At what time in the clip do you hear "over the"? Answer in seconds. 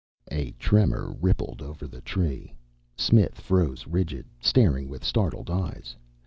1.61-2.01